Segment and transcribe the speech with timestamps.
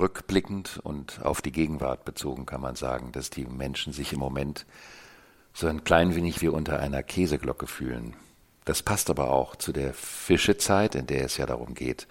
[0.00, 4.66] Rückblickend und auf die Gegenwart bezogen kann man sagen, dass die Menschen sich im Moment
[5.52, 8.16] so ein klein wenig wie unter einer Käseglocke fühlen.
[8.64, 12.06] Das passt aber auch zu der Fischezeit, in der es ja darum geht,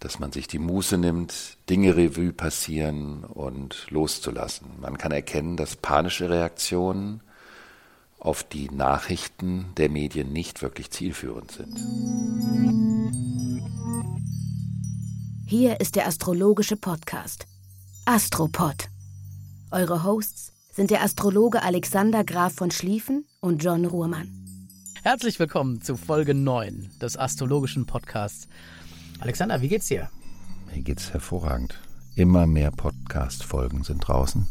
[0.00, 4.68] dass man sich die Muße nimmt, Dinge Revue passieren und loszulassen.
[4.80, 7.22] Man kann erkennen, dass panische Reaktionen
[8.18, 12.85] auf die Nachrichten der Medien nicht wirklich zielführend sind.
[15.48, 17.46] Hier ist der astrologische Podcast
[18.04, 18.88] Astropod.
[19.70, 24.28] Eure Hosts sind der Astrologe Alexander Graf von Schlieffen und John Ruhrmann.
[25.04, 28.48] Herzlich willkommen zu Folge 9 des astrologischen Podcasts.
[29.20, 30.10] Alexander, wie geht's dir?
[30.74, 31.80] Mir geht's hervorragend.
[32.16, 34.48] Immer mehr Podcast-Folgen sind draußen.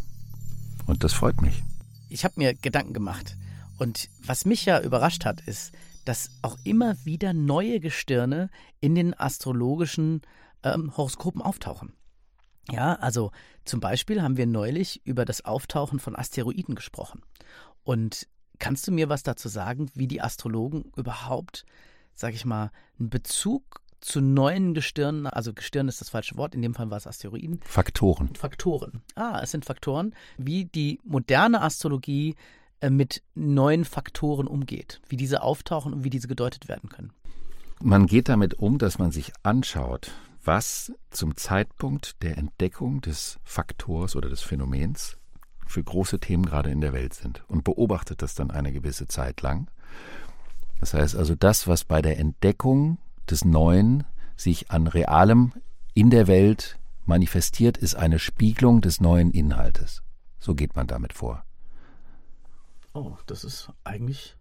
[0.86, 1.62] Und das freut mich.
[2.08, 3.36] Ich habe mir Gedanken gemacht.
[3.80, 5.74] Und was mich ja überrascht hat, ist,
[6.06, 10.22] dass auch immer wieder neue Gestirne in den astrologischen
[10.66, 11.94] ähm, Horoskopen auftauchen.
[12.72, 13.32] Ja, also
[13.64, 17.22] zum Beispiel haben wir neulich über das Auftauchen von Asteroiden gesprochen.
[17.84, 21.66] Und kannst du mir was dazu sagen, wie die Astrologen überhaupt,
[22.16, 26.62] sag ich mal, einen Bezug zu neuen Gestirnen, also Gestirn ist das falsche Wort, in
[26.62, 27.60] dem Fall war es Asteroiden.
[27.64, 28.36] Faktoren.
[28.36, 29.02] Faktoren.
[29.16, 32.36] Ah, es sind Faktoren, wie die moderne Astrologie
[32.82, 37.14] äh, mit neuen Faktoren umgeht, wie diese auftauchen und wie diese gedeutet werden können.
[37.82, 40.12] Man geht damit um, dass man sich anschaut,
[40.46, 45.18] was zum Zeitpunkt der Entdeckung des Faktors oder des Phänomens
[45.66, 49.42] für große Themen gerade in der Welt sind und beobachtet das dann eine gewisse Zeit
[49.42, 49.68] lang.
[50.80, 52.98] Das heißt also, das, was bei der Entdeckung
[53.30, 54.04] des Neuen
[54.36, 55.54] sich an Realem
[55.94, 60.04] in der Welt manifestiert, ist eine Spiegelung des neuen Inhaltes.
[60.40, 61.44] So geht man damit vor.
[62.94, 64.38] Oh, das ist eigentlich,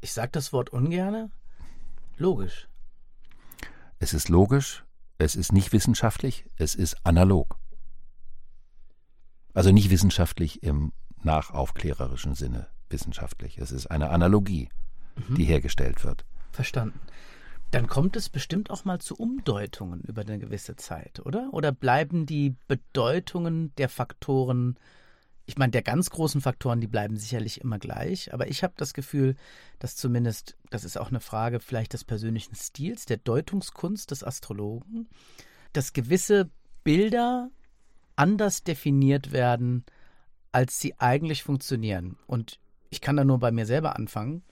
[0.00, 1.30] ich sage das Wort ungerne,
[2.16, 2.68] logisch.
[3.98, 4.85] Es ist logisch,
[5.18, 7.58] es ist nicht wissenschaftlich, es ist analog.
[9.54, 13.58] Also nicht wissenschaftlich im nachaufklärerischen Sinne wissenschaftlich.
[13.58, 14.68] Es ist eine Analogie,
[15.28, 15.34] mhm.
[15.36, 16.24] die hergestellt wird.
[16.52, 17.00] Verstanden.
[17.70, 21.48] Dann kommt es bestimmt auch mal zu Umdeutungen über eine gewisse Zeit, oder?
[21.52, 24.78] Oder bleiben die Bedeutungen der Faktoren
[25.46, 28.94] ich meine, der ganz großen Faktoren, die bleiben sicherlich immer gleich, aber ich habe das
[28.94, 29.36] Gefühl,
[29.78, 35.08] dass zumindest, das ist auch eine Frage vielleicht des persönlichen Stils, der Deutungskunst des Astrologen,
[35.72, 36.50] dass gewisse
[36.82, 37.50] Bilder
[38.16, 39.84] anders definiert werden,
[40.50, 42.16] als sie eigentlich funktionieren.
[42.26, 42.58] Und
[42.90, 44.42] ich kann da nur bei mir selber anfangen.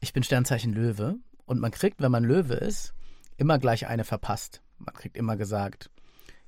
[0.00, 2.94] Ich bin Sternzeichen Löwe und man kriegt, wenn man Löwe ist,
[3.36, 4.62] immer gleich eine verpasst.
[4.78, 5.90] Man kriegt immer gesagt,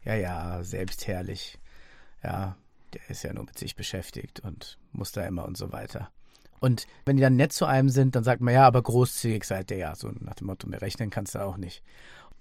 [0.04, 1.58] ja, ja, selbstherrlich.
[2.22, 2.56] Ja,
[2.94, 6.10] der ist ja nur mit sich beschäftigt und muss da immer und so weiter.
[6.60, 9.70] Und wenn die dann nett zu einem sind, dann sagt man, ja, aber großzügig seid
[9.70, 9.94] ihr ja.
[9.94, 11.82] So nach dem Motto, mehr rechnen kannst du auch nicht.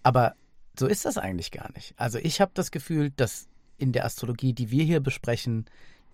[0.02, 0.36] Aber
[0.80, 1.94] so ist das eigentlich gar nicht.
[1.98, 3.48] Also ich habe das Gefühl, dass
[3.78, 5.66] in der Astrologie, die wir hier besprechen,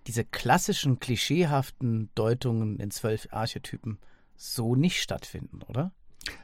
[0.08, 4.00] diese klassischen, klischeehaften Deutungen in zwölf Archetypen
[4.36, 5.92] so nicht stattfinden, oder?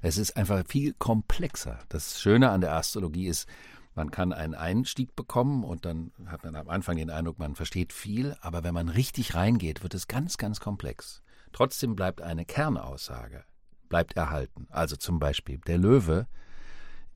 [0.01, 1.79] Es ist einfach viel komplexer.
[1.89, 3.47] Das Schöne an der Astrologie ist,
[3.95, 7.94] man kann einen Einstieg bekommen und dann hat man am Anfang den Eindruck, man versteht
[7.94, 11.23] viel, aber wenn man richtig reingeht, wird es ganz, ganz komplex.
[11.53, 13.45] Trotzdem bleibt eine Kernaussage,
[13.88, 14.67] bleibt erhalten.
[14.69, 16.28] Also zum Beispiel, der Löwe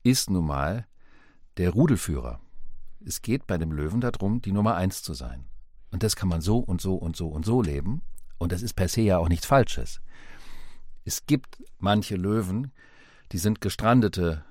[0.02, 0.86] ist nun mal
[1.58, 2.40] der Rudelführer.
[3.04, 5.44] Es geht bei dem Löwen darum, die Nummer eins zu sein.
[5.90, 8.00] Und das kann man so und so und so und so leben.
[8.38, 10.00] Und das ist per se ja auch nichts Falsches.
[11.04, 12.72] Es gibt manche Löwen,
[13.32, 14.44] die sind gestrandete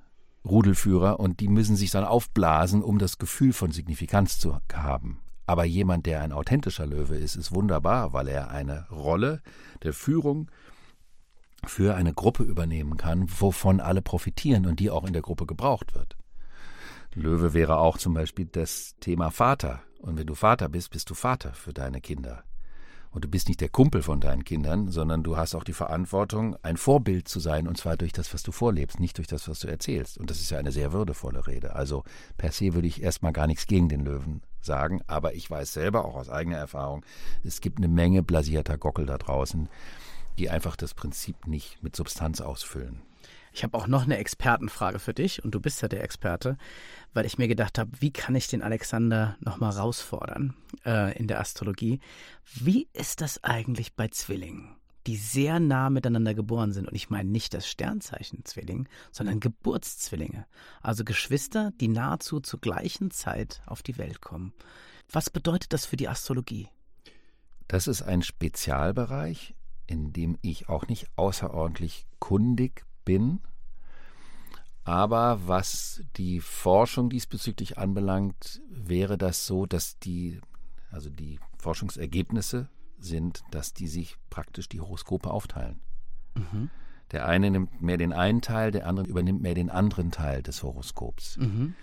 [0.44, 5.20] Rudelführer und die müssen sich dann aufblasen, um das Gefühl von Signifikanz zu haben.
[5.46, 9.42] Aber jemand, der ein authentischer Löwe ist, ist wunderbar, weil er eine Rolle
[9.82, 10.50] der Führung
[11.66, 15.94] für eine Gruppe übernehmen kann, wovon alle profitieren und die auch in der Gruppe gebraucht
[15.94, 16.16] wird.
[17.14, 19.82] Löwe wäre auch zum Beispiel das Thema Vater.
[19.98, 22.44] Und wenn du Vater bist, bist du Vater für deine Kinder.
[23.12, 26.56] Und du bist nicht der Kumpel von deinen Kindern, sondern du hast auch die Verantwortung,
[26.62, 29.58] ein Vorbild zu sein, und zwar durch das, was du vorlebst, nicht durch das, was
[29.60, 30.16] du erzählst.
[30.16, 31.74] Und das ist ja eine sehr würdevolle Rede.
[31.74, 32.04] Also
[32.36, 36.04] per se würde ich erstmal gar nichts gegen den Löwen sagen, aber ich weiß selber
[36.04, 37.04] auch aus eigener Erfahrung,
[37.42, 39.68] es gibt eine Menge blasierter Gockel da draußen,
[40.38, 43.02] die einfach das Prinzip nicht mit Substanz ausfüllen.
[43.52, 46.56] Ich habe auch noch eine Expertenfrage für dich und du bist ja der Experte,
[47.12, 50.54] weil ich mir gedacht habe, wie kann ich den Alexander nochmal herausfordern
[50.84, 52.00] äh, in der Astrologie?
[52.54, 54.76] Wie ist das eigentlich bei Zwillingen,
[55.06, 56.86] die sehr nah miteinander geboren sind?
[56.86, 60.46] Und ich meine nicht das Sternzeichen Zwilling, sondern Geburtszwillinge,
[60.80, 64.52] also Geschwister, die nahezu zur gleichen Zeit auf die Welt kommen.
[65.10, 66.68] Was bedeutet das für die Astrologie?
[67.66, 69.54] Das ist ein Spezialbereich,
[69.86, 73.40] in dem ich auch nicht außerordentlich kundig bin.
[74.84, 80.40] Aber was die Forschung diesbezüglich anbelangt, wäre das so, dass die,
[80.90, 82.68] also die Forschungsergebnisse
[82.98, 85.80] sind, dass die sich praktisch die Horoskope aufteilen.
[86.34, 86.70] Mhm.
[87.12, 90.62] Der eine nimmt mehr den einen Teil, der andere übernimmt mehr den anderen Teil des
[90.62, 91.38] Horoskops.
[91.38, 91.74] Mhm.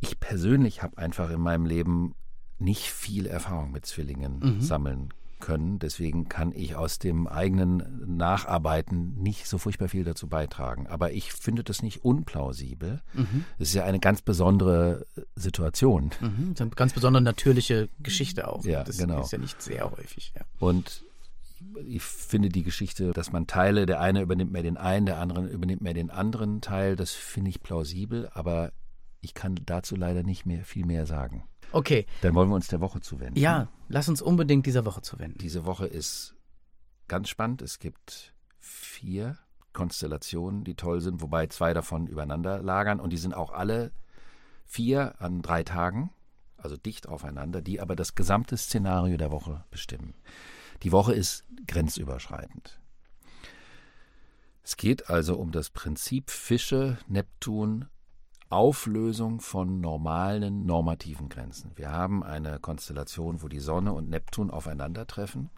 [0.00, 2.14] Ich persönlich habe einfach in meinem Leben
[2.58, 4.60] nicht viel Erfahrung mit Zwillingen mhm.
[4.60, 5.78] sammeln können.
[5.78, 10.86] Deswegen kann ich aus dem eigenen Nacharbeiten nicht so furchtbar viel dazu beitragen.
[10.86, 13.00] Aber ich finde das nicht unplausibel.
[13.14, 13.44] Mhm.
[13.58, 16.10] Es ist ja eine ganz besondere Situation.
[16.20, 16.54] Mhm.
[16.58, 18.64] Eine ganz besondere natürliche Geschichte auch.
[18.64, 19.22] Ja, das genau.
[19.22, 20.32] ist ja nicht sehr häufig.
[20.36, 20.42] Ja.
[20.58, 21.02] Und
[21.86, 25.46] ich finde die Geschichte, dass man Teile, der eine übernimmt mehr den einen, der andere
[25.46, 28.72] übernimmt mehr den anderen Teil, das finde ich plausibel, aber
[29.20, 31.44] ich kann dazu leider nicht mehr viel mehr sagen.
[31.72, 32.06] Okay.
[32.22, 33.38] Dann wollen wir uns der Woche zuwenden.
[33.38, 35.38] Ja, lass uns unbedingt dieser Woche zuwenden.
[35.38, 36.34] Diese Woche ist
[37.08, 37.62] ganz spannend.
[37.62, 39.38] Es gibt vier
[39.72, 43.92] Konstellationen, die toll sind, wobei zwei davon übereinander lagern und die sind auch alle
[44.66, 46.10] vier an drei Tagen,
[46.56, 50.14] also dicht aufeinander, die aber das gesamte Szenario der Woche bestimmen.
[50.82, 52.80] Die Woche ist grenzüberschreitend.
[54.62, 57.88] Es geht also um das Prinzip Fische, Neptun,
[58.50, 61.70] Auflösung von normalen normativen Grenzen.
[61.76, 65.50] Wir haben eine Konstellation, wo die Sonne und Neptun aufeinandertreffen.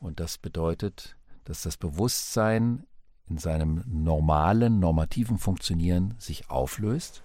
[0.00, 2.84] Und das bedeutet, dass das Bewusstsein
[3.28, 7.22] in seinem normalen, normativen Funktionieren sich auflöst,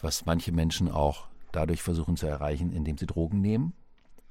[0.00, 3.74] was manche Menschen auch dadurch versuchen zu erreichen, indem sie Drogen nehmen.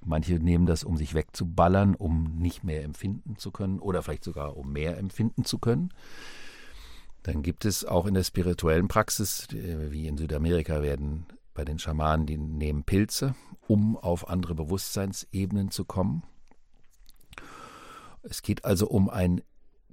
[0.03, 4.57] Manche nehmen das, um sich wegzuballern, um nicht mehr empfinden zu können oder vielleicht sogar
[4.57, 5.91] um mehr empfinden zu können.
[7.25, 11.25] Dann gibt es auch in der spirituellen Praxis, wie in Südamerika werden
[11.55, 13.33] bei den Schamanen, die nehmen Pilze,
[13.67, 16.21] um auf andere Bewusstseinsebenen zu kommen.
[18.21, 19.41] Es geht also um ein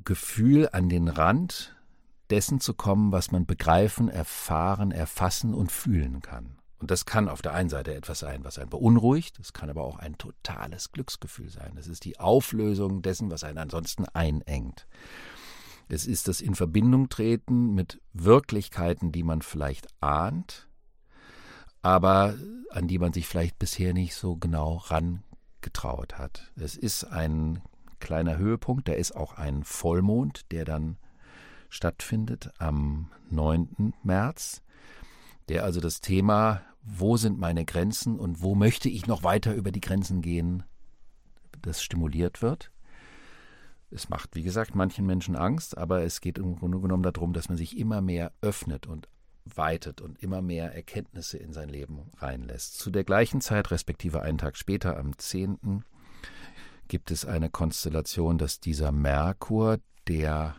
[0.05, 1.75] Gefühl an den Rand
[2.29, 6.58] dessen zu kommen, was man begreifen, erfahren, erfassen und fühlen kann.
[6.81, 9.85] Und das kann auf der einen Seite etwas sein, was einen beunruhigt, es kann aber
[9.85, 11.78] auch ein totales Glücksgefühl sein.
[11.78, 14.87] Es ist die Auflösung dessen, was einen ansonsten einengt.
[15.88, 20.69] Es ist das in Verbindung treten mit Wirklichkeiten, die man vielleicht ahnt,
[21.82, 22.34] aber
[22.70, 26.52] an die man sich vielleicht bisher nicht so genau rangetraut hat.
[26.56, 27.61] Es ist ein
[28.00, 30.96] kleiner Höhepunkt, da ist auch ein Vollmond, der dann
[31.69, 33.94] stattfindet am 9.
[34.02, 34.62] März,
[35.49, 39.73] der also das Thema, wo sind meine Grenzen und wo möchte ich noch weiter über
[39.73, 40.64] die Grenzen gehen,
[41.62, 42.72] das stimuliert wird.
[43.94, 47.49] Es macht, wie gesagt, manchen Menschen Angst, aber es geht im Grunde genommen darum, dass
[47.49, 49.09] man sich immer mehr öffnet und
[49.44, 52.79] weitet und immer mehr Erkenntnisse in sein Leben reinlässt.
[52.79, 55.85] Zu der gleichen Zeit, respektive einen Tag später, am 10.,
[56.89, 59.79] gibt es eine Konstellation, dass dieser Merkur,
[60.09, 60.56] der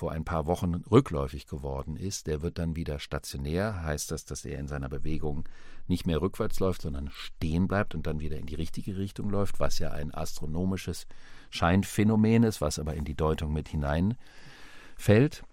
[0.00, 3.82] vor ein paar Wochen rückläufig geworden ist, der wird dann wieder stationär.
[3.82, 5.46] Heißt das, dass er in seiner Bewegung
[5.88, 9.60] nicht mehr rückwärts läuft, sondern stehen bleibt und dann wieder in die richtige Richtung läuft,
[9.60, 11.06] was ja ein astronomisches
[11.50, 15.44] Scheinphänomen ist, was aber in die Deutung mit hineinfällt.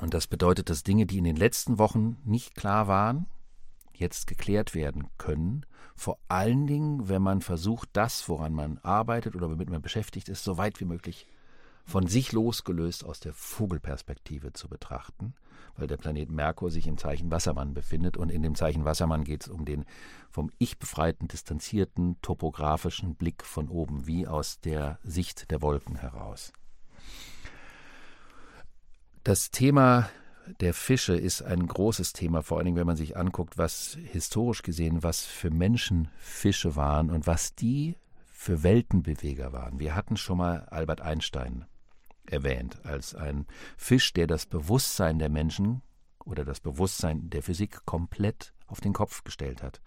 [0.00, 3.26] Und das bedeutet, dass Dinge, die in den letzten Wochen nicht klar waren,
[3.92, 5.64] jetzt geklärt werden können.
[5.94, 10.42] Vor allen Dingen, wenn man versucht, das, woran man arbeitet oder womit man beschäftigt ist,
[10.42, 11.28] so weit wie möglich
[11.84, 15.34] von sich losgelöst aus der Vogelperspektive zu betrachten,
[15.76, 19.42] weil der Planet Merkur sich im Zeichen Wassermann befindet und in dem Zeichen Wassermann geht
[19.42, 19.84] es um den
[20.30, 26.52] vom Ich befreiten, distanzierten, topografischen Blick von oben, wie aus der Sicht der Wolken heraus.
[29.24, 30.08] Das Thema
[30.60, 34.62] der Fische ist ein großes Thema, vor allen Dingen, wenn man sich anguckt, was historisch
[34.62, 37.96] gesehen, was für Menschen Fische waren und was die
[38.26, 39.78] für Weltenbeweger waren.
[39.78, 41.64] Wir hatten schon mal Albert Einstein
[42.26, 45.82] erwähnt als ein Fisch, der das Bewusstsein der Menschen
[46.24, 49.80] oder das Bewusstsein der Physik komplett auf den Kopf gestellt hat,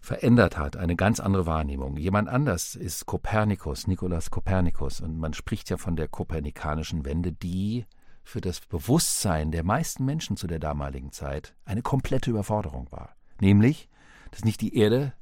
[0.00, 1.96] verändert hat, eine ganz andere Wahrnehmung.
[1.96, 7.86] Jemand anders ist Kopernikus, Nikolaus Kopernikus, und man spricht ja von der kopernikanischen Wende, die
[8.22, 13.16] für das Bewusstsein der meisten Menschen zu der damaligen Zeit eine komplette Überforderung war.
[13.40, 13.88] Nämlich,
[14.30, 15.14] dass nicht die Erde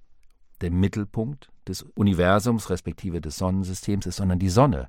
[0.60, 4.88] der Mittelpunkt des Universums respektive des Sonnensystems ist, sondern die Sonne.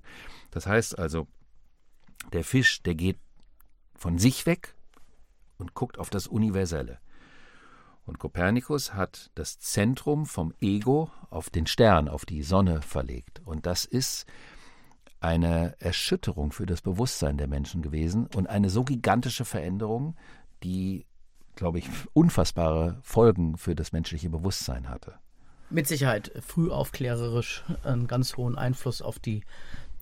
[0.52, 1.28] Das heißt also,
[2.34, 3.20] Der Fisch, der geht
[3.96, 4.76] von sich weg
[5.58, 7.00] und guckt auf das Universelle.
[8.06, 13.42] Und Kopernikus hat das Zentrum vom Ego auf den Stern, auf die Sonne verlegt.
[13.46, 14.26] Und das ist
[15.20, 20.16] eine Erschütterung für das Bewusstsein der Menschen gewesen und eine so gigantische Veränderung,
[20.64, 21.06] die,
[21.56, 25.20] glaube ich, unfassbare Folgen für das menschliche Bewusstsein hatte.
[25.70, 29.44] Mit Sicherheit früh aufklärerisch einen ganz hohen Einfluss auf die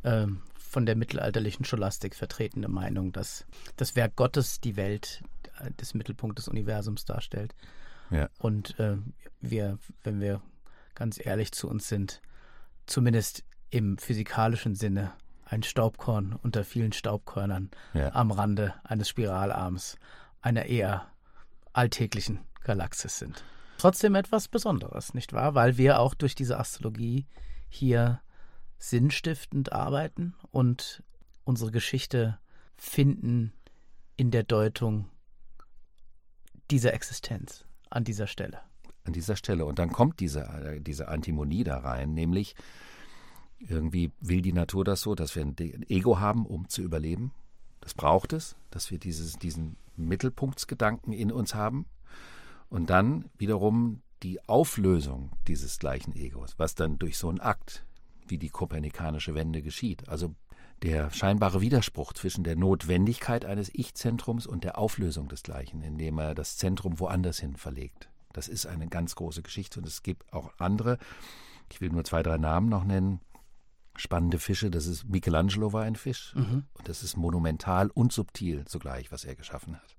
[0.03, 3.45] äh, von der mittelalterlichen Scholastik vertretene Meinung, dass
[3.77, 5.23] das Werk Gottes die Welt
[5.59, 7.55] äh, des Mittelpunkt des Universums darstellt.
[8.11, 8.29] Ja.
[8.39, 8.97] Und äh,
[9.41, 10.41] wir, wenn wir
[10.93, 12.21] ganz ehrlich zu uns sind,
[12.85, 15.13] zumindest im physikalischen Sinne
[15.45, 18.13] ein Staubkorn unter vielen Staubkörnern Ja.
[18.13, 19.97] am Rande eines Spiralarms
[20.41, 21.07] einer eher
[21.73, 23.43] alltäglichen Galaxis sind.
[23.77, 25.55] Trotzdem etwas Besonderes, nicht wahr?
[25.55, 27.27] Weil wir auch durch diese Astrologie
[27.69, 28.21] hier
[28.77, 31.03] sinnstiftend arbeiten und
[31.43, 32.39] unsere Geschichte
[32.77, 33.53] finden
[34.17, 35.09] in der Deutung
[36.71, 38.61] dieser Existenz an dieser Stelle.
[39.05, 39.65] an dieser Stelle.
[39.65, 42.55] Und dann kommt diese, äh, diese Antimonie da rein, nämlich
[43.59, 45.55] irgendwie will die Natur das so, dass wir ein
[45.89, 47.31] Ego haben, um zu überleben.
[47.81, 51.85] Das braucht es, dass wir dieses, diesen Mittelpunktsgedanken in uns haben.
[52.69, 57.85] Und dann wiederum die Auflösung dieses gleichen Egos, was dann durch so einen Akt
[58.27, 60.09] wie die kopernikanische Wende geschieht.
[60.09, 60.33] Also
[60.81, 66.35] der scheinbare Widerspruch zwischen der Notwendigkeit eines Ich-Zentrums und der Auflösung des Gleichen, indem er
[66.35, 68.09] das Zentrum woanders hin verlegt.
[68.33, 70.97] Das ist eine ganz große Geschichte und es gibt auch andere.
[71.71, 73.21] Ich will nur zwei, drei Namen noch nennen.
[73.95, 76.33] Spannende Fische, das ist Michelangelo war ein Fisch
[76.73, 79.95] und das ist monumental und subtil zugleich, was er geschaffen hat.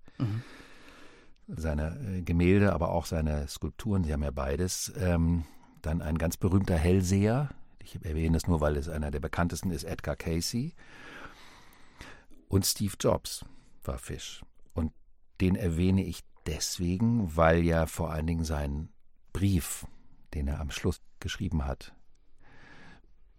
[1.48, 4.92] Seine äh, Gemälde, aber auch seine Skulpturen, sie haben ja beides.
[4.98, 5.44] Ähm,
[5.82, 9.84] dann ein ganz berühmter Hellseher, ich erwähne das nur, weil es einer der bekanntesten ist,
[9.84, 10.74] Edgar Casey.
[12.48, 13.44] Und Steve Jobs
[13.84, 14.42] war Fisch.
[14.74, 14.92] Und
[15.40, 18.88] den erwähne ich deswegen, weil ja vor allen Dingen sein
[19.32, 19.86] Brief,
[20.34, 21.94] den er am Schluss geschrieben hat,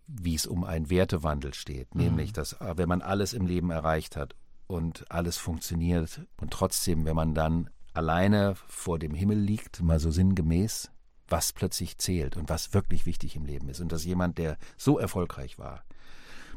[0.07, 4.15] wie es um einen Wertewandel steht, nämlich, dass äh, wenn man alles im Leben erreicht
[4.15, 4.35] hat
[4.67, 10.11] und alles funktioniert und trotzdem, wenn man dann alleine vor dem Himmel liegt, mal so
[10.11, 10.91] sinngemäß,
[11.27, 14.99] was plötzlich zählt und was wirklich wichtig im Leben ist und dass jemand, der so
[14.99, 15.83] erfolgreich war,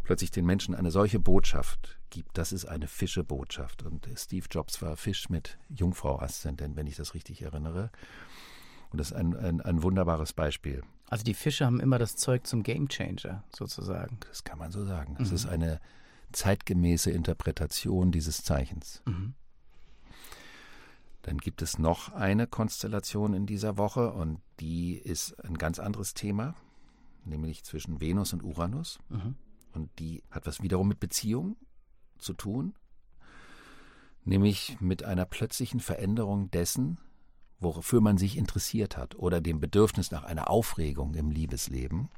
[0.04, 3.82] plötzlich den Menschen eine solche Botschaft gibt, das ist eine Fische-Botschaft.
[3.82, 7.90] Und Steve Jobs war Fisch mit Jungfrau-Aszendent, wenn ich das richtig erinnere.
[8.90, 10.82] Und das ist ein, ein, ein wunderbares Beispiel.
[11.08, 14.18] Also die Fische haben immer das Zeug zum Gamechanger sozusagen.
[14.28, 15.16] Das kann man so sagen.
[15.20, 15.80] Es ist eine
[16.32, 19.02] zeitgemäße Interpretation dieses Zeichens.
[21.22, 26.14] Dann gibt es noch eine Konstellation in dieser Woche und die ist ein ganz anderes
[26.14, 26.54] Thema,
[27.24, 28.98] nämlich zwischen Venus und Uranus.
[29.72, 31.56] Und die hat was wiederum mit Beziehung
[32.18, 32.74] zu tun,
[34.24, 36.98] nämlich mit einer plötzlichen Veränderung dessen,
[37.58, 42.08] wofür man sich interessiert hat oder dem Bedürfnis nach einer Aufregung im Liebesleben.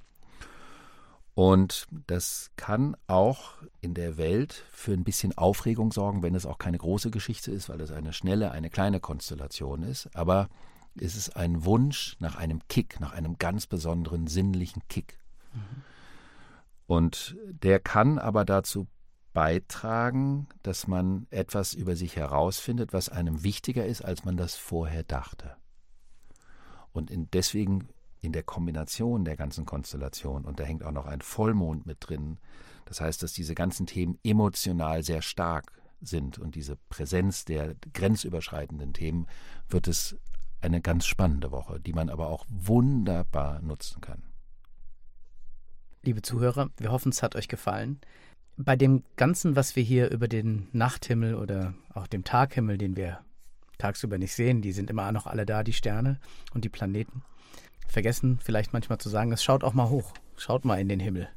[1.34, 6.58] Und das kann auch in der Welt für ein bisschen Aufregung sorgen, wenn es auch
[6.58, 10.14] keine große Geschichte ist, weil es eine schnelle, eine kleine Konstellation ist.
[10.14, 10.50] Aber
[10.94, 15.18] es ist ein Wunsch nach einem Kick, nach einem ganz besonderen sinnlichen Kick.
[16.86, 18.86] Und der kann aber dazu
[19.32, 25.02] beitragen, dass man etwas über sich herausfindet, was einem wichtiger ist, als man das vorher
[25.02, 25.56] dachte.
[26.92, 27.88] Und deswegen
[28.22, 32.38] in der Kombination der ganzen Konstellation, und da hängt auch noch ein Vollmond mit drin,
[32.86, 38.92] das heißt, dass diese ganzen Themen emotional sehr stark sind und diese Präsenz der grenzüberschreitenden
[38.92, 39.26] Themen,
[39.68, 40.16] wird es
[40.60, 44.22] eine ganz spannende Woche, die man aber auch wunderbar nutzen kann.
[46.02, 48.00] Liebe Zuhörer, wir hoffen, es hat euch gefallen.
[48.56, 53.20] Bei dem Ganzen, was wir hier über den Nachthimmel oder auch dem Taghimmel, den wir
[53.78, 56.20] tagsüber nicht sehen, die sind immer noch alle da, die Sterne
[56.52, 57.22] und die Planeten,
[57.92, 61.28] vergessen vielleicht manchmal zu sagen, es schaut auch mal hoch, schaut mal in den Himmel.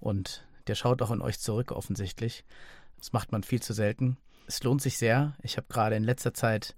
[0.00, 2.44] Und der schaut auch in euch zurück offensichtlich.
[2.98, 4.16] Das macht man viel zu selten.
[4.46, 5.34] Es lohnt sich sehr.
[5.42, 6.74] Ich habe gerade in letzter Zeit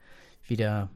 [0.46, 0.90] wieder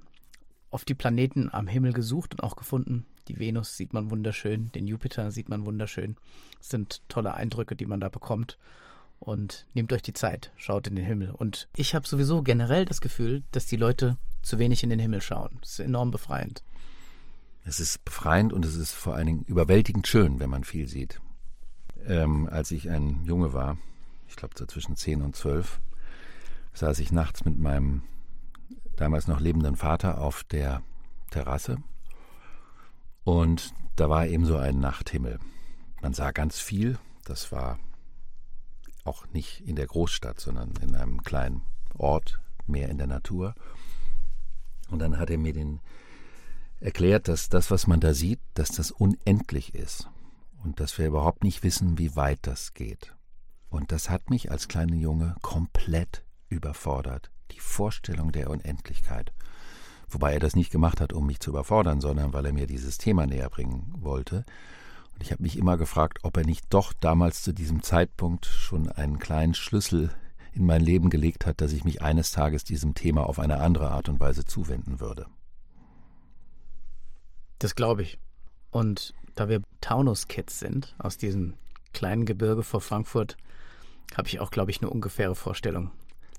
[0.71, 3.05] auf die Planeten am Himmel gesucht und auch gefunden.
[3.29, 6.17] Die Venus sieht man wunderschön, den Jupiter sieht man wunderschön.
[6.61, 8.59] Es sind tolle Eindrücke, die man da bekommt.
[9.19, 11.31] Und nehmt euch die Zeit, schaut in den Himmel.
[11.31, 15.21] Und ich habe sowieso generell das Gefühl, dass die Leute zu wenig in den Himmel
[15.21, 15.59] schauen.
[15.61, 16.63] Das ist enorm befreiend.
[17.65, 21.21] Es ist befreiend und es ist vor allen Dingen überwältigend schön, wenn man viel sieht.
[22.07, 23.77] Ähm, als ich ein Junge war,
[24.29, 25.81] ich glaube so zwischen 10 und 12,
[26.73, 28.03] saß ich nachts mit meinem
[28.97, 30.83] damals noch lebenden Vater auf der
[31.31, 31.79] Terrasse
[33.25, 35.39] und da war eben so ein Nachthimmel.
[36.01, 37.79] Man sah ganz viel, das war
[39.05, 41.63] auch nicht in der Großstadt, sondern in einem kleinen
[41.97, 43.55] Ort, mehr in der Natur.
[44.91, 45.81] Und dann hat er mir den
[46.81, 50.09] erklärt, dass das, was man da sieht, dass das unendlich ist
[50.65, 53.15] und dass wir überhaupt nicht wissen, wie weit das geht.
[53.69, 59.33] Und das hat mich als kleiner Junge komplett überfordert, die Vorstellung der Unendlichkeit.
[60.09, 62.99] Wobei er das nicht gemacht hat, um mich zu überfordern, sondern weil er mir dieses
[62.99, 64.45] Thema näher bringen wollte.
[65.15, 68.91] Und ich habe mich immer gefragt, ob er nicht doch damals zu diesem Zeitpunkt schon
[68.91, 70.11] einen kleinen Schlüssel
[70.53, 73.93] in mein Leben gelegt hat, dass ich mich eines Tages diesem Thema auf eine andere
[73.93, 75.27] Art und Weise zuwenden würde.
[77.61, 78.19] Das glaube ich.
[78.73, 81.55] Und da wir Taunus-Kids sind, aus diesem
[81.93, 83.37] kleinen Gebirge vor Frankfurt,
[84.17, 85.91] habe ich auch, glaube ich, eine ungefähre Vorstellung,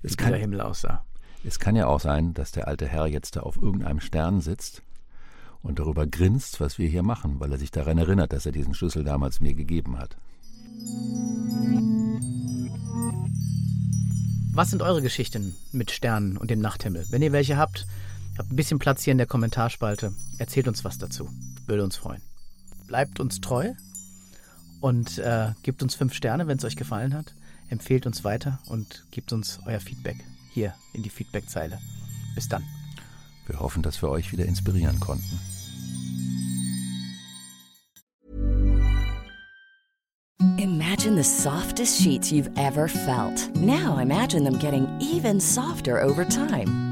[0.02, 1.04] wie es dieser Himmel aussah.
[1.44, 4.82] Es kann ja auch sein, dass der alte Herr jetzt da auf irgendeinem Stern sitzt
[5.62, 8.74] und darüber grinst, was wir hier machen, weil er sich daran erinnert, dass er diesen
[8.74, 10.16] Schlüssel damals mir gegeben hat.
[14.54, 17.06] Was sind eure Geschichten mit Sternen und dem Nachthimmel?
[17.10, 17.86] Wenn ihr welche habt,
[18.38, 20.12] habt ein bisschen Platz hier in der Kommentarspalte.
[20.38, 21.28] Erzählt uns was dazu.
[21.66, 22.22] Würde uns freuen.
[22.86, 23.72] Bleibt uns treu
[24.80, 27.34] und äh, gebt uns fünf Sterne, wenn es euch gefallen hat.
[27.68, 30.16] Empfehlt uns weiter und gebt uns euer Feedback
[30.52, 31.78] hier in die Feedbackzeile.
[32.34, 32.64] Bis dann.
[33.46, 35.40] Wir hoffen, dass wir euch wieder inspirieren konnten.
[40.58, 43.50] Imagine the softest sheets you've ever felt.
[43.56, 46.91] Now imagine them getting even softer over time.